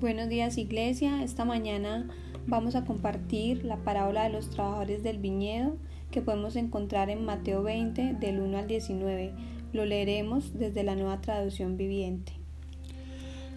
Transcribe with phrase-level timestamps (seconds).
[0.00, 2.06] Buenos días Iglesia, esta mañana
[2.46, 5.76] vamos a compartir la parábola de los trabajadores del viñedo
[6.12, 9.32] que podemos encontrar en Mateo 20 del 1 al 19.
[9.72, 12.30] Lo leeremos desde la nueva traducción viviente.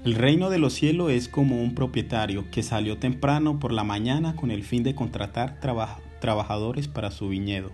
[0.04, 4.36] El reino de los cielos es como un propietario que salió temprano por la mañana
[4.36, 7.70] con el fin de contratar trabajadores para su viñedo.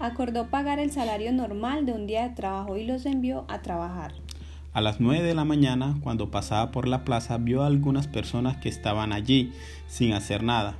[0.00, 4.14] Acordó pagar el salario normal de un día de trabajo y los envió a trabajar.
[4.72, 8.56] A las nueve de la mañana, cuando pasaba por la plaza, vio a algunas personas
[8.58, 9.52] que estaban allí
[9.88, 10.76] sin hacer nada.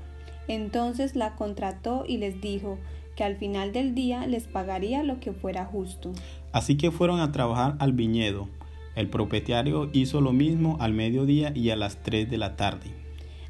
[0.46, 2.78] Entonces la contrató y les dijo
[3.16, 6.12] que al final del día les pagaría lo que fuera justo.
[6.52, 8.48] Así que fueron a trabajar al viñedo.
[8.94, 12.92] El propietario hizo lo mismo al mediodía y a las tres de la tarde.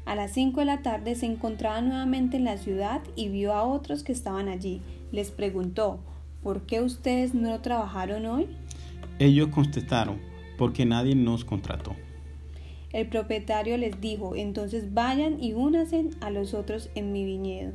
[0.05, 3.63] A las cinco de la tarde se encontraba nuevamente en la ciudad y vio a
[3.63, 4.81] otros que estaban allí.
[5.11, 5.99] Les preguntó,
[6.41, 8.47] ¿por qué ustedes no trabajaron hoy?
[9.19, 10.19] Ellos contestaron,
[10.61, 11.95] porque nadie nos contrató.
[12.93, 17.71] El propietario les dijo, entonces vayan y únanse a los otros en mi viñedo.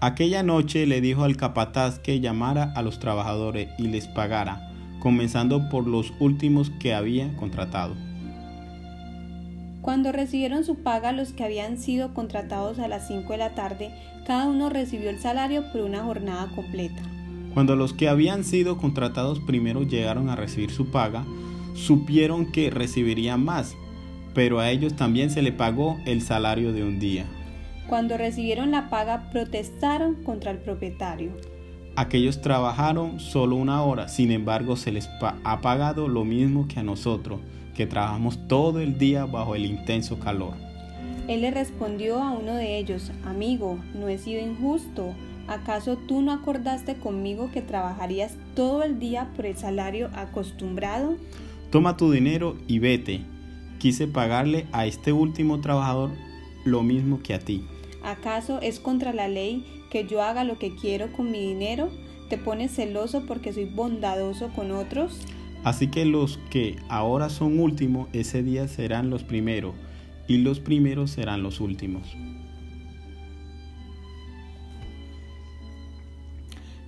[0.00, 5.68] Aquella noche le dijo al capataz que llamara a los trabajadores y les pagara, comenzando
[5.68, 7.96] por los últimos que había contratado.
[9.82, 13.90] Cuando recibieron su paga los que habían sido contratados a las 5 de la tarde,
[14.28, 17.02] cada uno recibió el salario por una jornada completa.
[17.56, 21.24] Cuando los que habían sido contratados primero llegaron a recibir su paga,
[21.72, 23.74] supieron que recibirían más,
[24.34, 27.24] pero a ellos también se le pagó el salario de un día.
[27.88, 31.30] Cuando recibieron la paga protestaron contra el propietario.
[31.96, 36.82] Aquellos trabajaron solo una hora, sin embargo se les ha pagado lo mismo que a
[36.82, 37.40] nosotros,
[37.74, 40.52] que trabajamos todo el día bajo el intenso calor.
[41.26, 45.14] Él le respondió a uno de ellos, amigo, no he sido injusto
[45.48, 51.16] ¿Acaso tú no acordaste conmigo que trabajarías todo el día por el salario acostumbrado?
[51.70, 53.20] Toma tu dinero y vete.
[53.78, 56.10] Quise pagarle a este último trabajador
[56.64, 57.64] lo mismo que a ti.
[58.02, 61.90] ¿Acaso es contra la ley que yo haga lo que quiero con mi dinero?
[62.28, 65.20] ¿Te pones celoso porque soy bondadoso con otros?
[65.62, 69.74] Así que los que ahora son últimos, ese día serán los primeros,
[70.26, 72.16] y los primeros serán los últimos.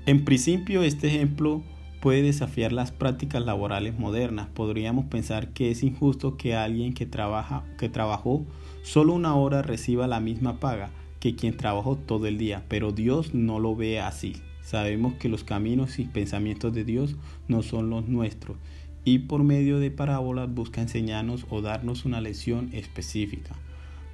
[0.08, 1.62] En principio, este ejemplo
[2.00, 4.48] puede desafiar las prácticas laborales modernas.
[4.48, 8.46] Podríamos pensar que es injusto que alguien que, trabaja, que trabajó
[8.82, 10.88] solo una hora reciba la misma paga
[11.20, 14.36] que quien trabajó todo el día, pero Dios no lo ve así.
[14.62, 17.14] Sabemos que los caminos y pensamientos de Dios
[17.46, 18.56] no son los nuestros
[19.04, 23.54] y por medio de parábolas busca enseñarnos o darnos una lección específica.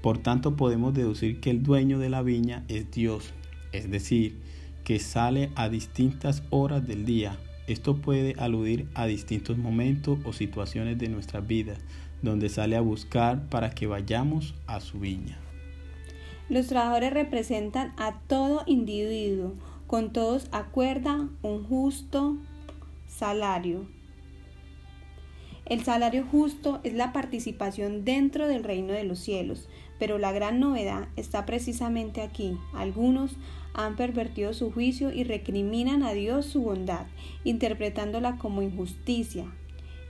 [0.02, 3.32] Por tanto, podemos deducir que el dueño de la viña es Dios,
[3.70, 4.40] es decir,
[4.84, 7.38] que sale a distintas horas del día.
[7.66, 11.74] Esto puede aludir a distintos momentos o situaciones de nuestra vida,
[12.22, 15.38] donde sale a buscar para que vayamos a su viña.
[16.50, 19.54] Los trabajadores representan a todo individuo,
[19.86, 22.36] con todos acuerda un justo
[23.08, 23.86] salario.
[25.66, 29.66] El salario justo es la participación dentro del reino de los cielos,
[29.98, 32.58] pero la gran novedad está precisamente aquí.
[32.74, 33.36] Algunos
[33.72, 37.06] han pervertido su juicio y recriminan a Dios su bondad,
[37.44, 39.46] interpretándola como injusticia.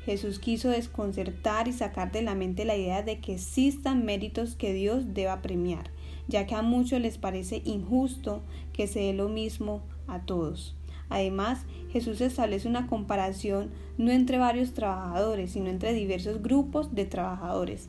[0.05, 4.75] Jesús quiso desconcertar y sacar de la mente la idea de que existan méritos que
[4.75, 5.91] Dios deba premiar,
[6.27, 10.75] ya que a muchos les parece injusto que se dé lo mismo a todos.
[11.09, 17.89] Además, Jesús establece una comparación no entre varios trabajadores, sino entre diversos grupos de trabajadores.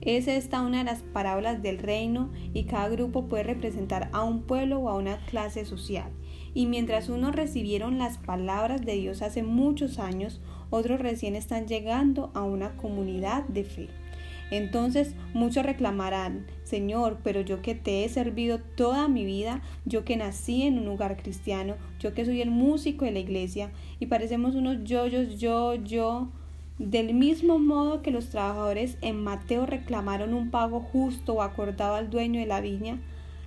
[0.00, 4.42] Es esta una de las parábolas del reino y cada grupo puede representar a un
[4.42, 6.10] pueblo o a una clase social.
[6.52, 12.30] Y mientras unos recibieron las palabras de Dios hace muchos años, otros recién están llegando
[12.34, 13.88] a una comunidad de fe.
[14.50, 20.16] Entonces muchos reclamarán, Señor, pero yo que te he servido toda mi vida, yo que
[20.16, 24.54] nací en un lugar cristiano, yo que soy el músico de la iglesia, y parecemos
[24.54, 26.28] unos yoyos, yo, yo,
[26.78, 32.10] del mismo modo que los trabajadores en Mateo reclamaron un pago justo o acordado al
[32.10, 33.00] dueño de la viña,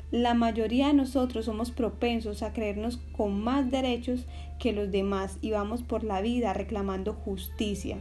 [0.10, 4.26] la mayoría de nosotros somos propensos a creernos con más derechos
[4.58, 7.98] que los demás y vamos por la vida reclamando justicia.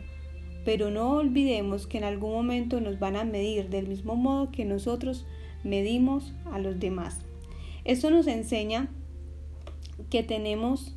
[0.66, 4.66] Pero no olvidemos que en algún momento nos van a medir del mismo modo que
[4.66, 5.24] nosotros
[5.64, 7.20] medimos a los demás.
[7.84, 8.90] Esto nos enseña
[10.10, 10.94] que tenemos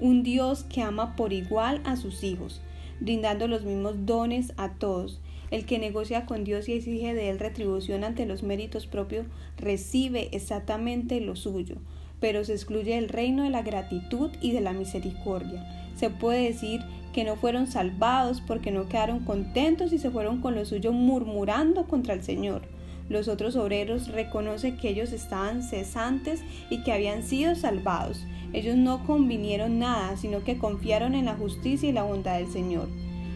[0.00, 2.62] un Dios que ama por igual a sus hijos
[3.02, 5.20] brindando los mismos dones a todos.
[5.50, 9.26] El que negocia con Dios y exige de él retribución ante los méritos propios
[9.58, 11.76] recibe exactamente lo suyo.
[12.22, 15.66] Pero se excluye el reino de la gratitud y de la misericordia.
[15.96, 16.80] Se puede decir
[17.12, 21.88] que no fueron salvados porque no quedaron contentos y se fueron con lo suyo murmurando
[21.88, 22.62] contra el Señor.
[23.08, 28.24] Los otros obreros reconocen que ellos estaban cesantes y que habían sido salvados.
[28.52, 32.88] Ellos no convinieron nada, sino que confiaron en la justicia y la bondad del Señor.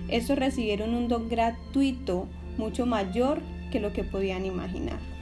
[0.09, 3.41] Estos recibieron un don gratuito mucho mayor
[3.73, 5.16] que lo que podían imaginar.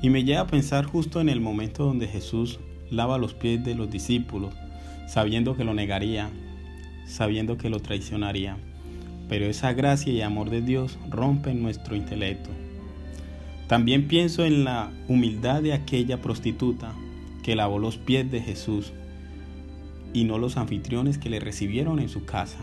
[0.00, 2.60] Y me lleva a pensar justo en el momento donde Jesús
[2.90, 4.54] lava los pies de los discípulos,
[5.08, 6.30] sabiendo que lo negaría,
[7.06, 8.56] sabiendo que lo traicionaría.
[9.28, 12.50] Pero esa gracia y amor de Dios rompen nuestro intelecto.
[13.66, 16.94] También pienso en la humildad de aquella prostituta
[17.42, 18.92] que lavó los pies de Jesús
[20.14, 22.58] y no los anfitriones que le recibieron en su casa.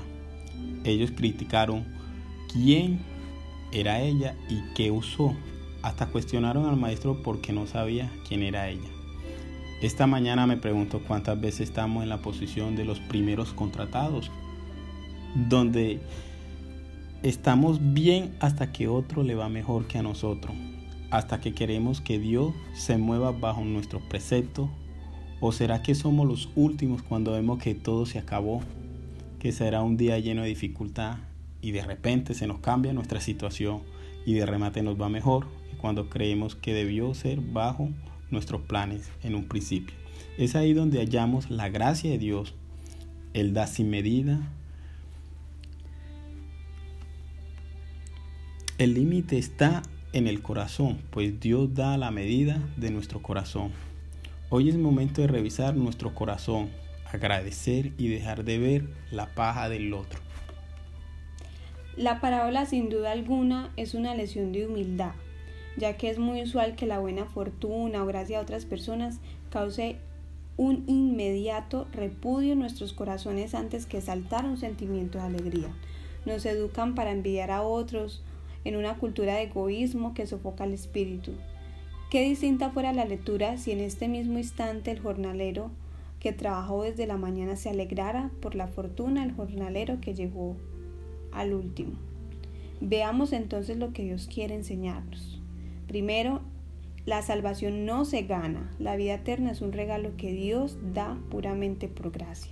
[0.83, 1.85] Ellos criticaron
[2.51, 2.99] quién
[3.71, 5.35] era ella y qué usó
[5.85, 8.89] hasta cuestionaron al maestro porque no sabía quién era ella.
[9.83, 14.31] Esta mañana me pregunto cuántas veces estamos en la posición de los primeros contratados,
[15.47, 15.99] donde
[17.21, 20.55] estamos bien hasta que otro le va mejor que a nosotros,
[21.11, 24.71] hasta que queremos que Dios se mueva bajo nuestro precepto,
[25.39, 28.61] o será que somos los últimos cuando vemos que todo se acabó,
[29.37, 31.17] que será un día lleno de dificultad
[31.61, 33.83] y de repente se nos cambia nuestra situación
[34.25, 35.45] y de remate nos va mejor
[35.85, 37.89] cuando creemos que debió ser bajo
[38.31, 39.95] nuestros planes en un principio.
[40.35, 42.55] Es ahí donde hallamos la gracia de Dios.
[43.35, 44.51] Él da sin medida.
[48.79, 53.69] El límite está en el corazón, pues Dios da la medida de nuestro corazón.
[54.49, 56.71] Hoy es momento de revisar nuestro corazón,
[57.13, 60.19] agradecer y dejar de ver la paja del otro.
[61.95, 65.13] La parábola sin duda alguna es una lesión de humildad
[65.77, 69.19] ya que es muy usual que la buena fortuna o gracia a otras personas
[69.49, 69.97] cause
[70.57, 75.69] un inmediato repudio en nuestros corazones antes que saltar un sentimiento de alegría.
[76.25, 78.23] Nos educan para envidiar a otros
[78.63, 81.33] en una cultura de egoísmo que sofoca el espíritu.
[82.09, 85.71] Qué distinta fuera la lectura si en este mismo instante el jornalero
[86.19, 90.55] que trabajó desde la mañana se alegrara por la fortuna del jornalero que llegó
[91.31, 91.93] al último.
[92.81, 95.41] Veamos entonces lo que Dios quiere enseñarnos.
[95.87, 96.41] Primero,
[97.05, 98.71] la salvación no se gana.
[98.79, 102.51] La vida eterna es un regalo que Dios da puramente por gracia.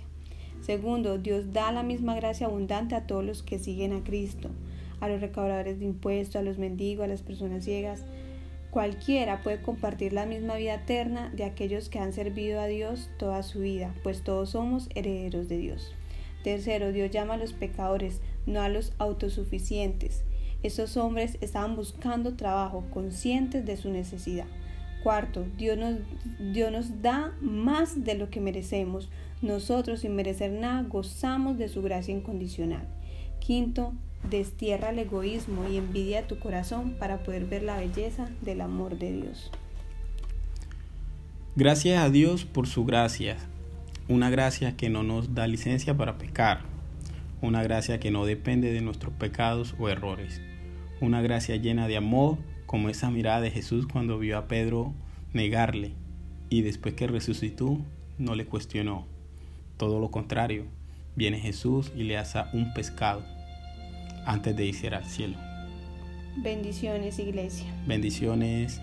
[0.60, 4.50] Segundo, Dios da la misma gracia abundante a todos los que siguen a Cristo,
[5.00, 8.04] a los recaudadores de impuestos, a los mendigos, a las personas ciegas.
[8.70, 13.42] Cualquiera puede compartir la misma vida eterna de aquellos que han servido a Dios toda
[13.42, 15.92] su vida, pues todos somos herederos de Dios.
[16.44, 20.24] Tercero, Dios llama a los pecadores, no a los autosuficientes.
[20.64, 24.46] Esos hombres estaban buscando trabajo, conscientes de su necesidad.
[25.02, 25.96] Cuarto, Dios nos,
[26.54, 29.10] Dios nos da más de lo que merecemos.
[29.42, 32.88] Nosotros, sin merecer nada, gozamos de su gracia incondicional.
[33.40, 33.92] Quinto,
[34.30, 39.12] destierra el egoísmo y envidia tu corazón para poder ver la belleza del amor de
[39.12, 39.50] Dios.
[41.56, 43.36] Gracias a Dios por su gracia,
[44.08, 46.62] una gracia que no nos da licencia para pecar,
[47.42, 50.40] una gracia que no depende de nuestros pecados o errores
[51.00, 54.94] una gracia llena de amor, como esa mirada de Jesús cuando vio a Pedro
[55.32, 55.92] negarle
[56.48, 57.78] y después que resucitó
[58.18, 59.06] no le cuestionó.
[59.76, 60.66] Todo lo contrario,
[61.16, 63.24] viene Jesús y le asa un pescado
[64.24, 65.36] antes de irse al cielo.
[66.36, 67.66] Bendiciones, iglesia.
[67.86, 68.80] Bendiciones.